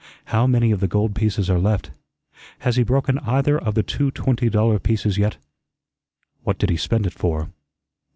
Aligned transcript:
How 0.25 0.47
many 0.47 0.71
of 0.71 0.79
the 0.79 0.87
gold 0.87 1.13
pieces 1.13 1.47
are 1.47 1.59
left? 1.59 1.91
Has 2.61 2.75
he 2.75 2.81
broken 2.81 3.19
either 3.19 3.55
of 3.59 3.75
the 3.75 3.83
two 3.83 4.09
twenty 4.09 4.49
dollar 4.49 4.79
pieces 4.79 5.19
yet? 5.19 5.37
What 6.41 6.57
did 6.57 6.71
he 6.71 6.75
spend 6.77 7.05
it 7.05 7.13
for?" 7.13 7.49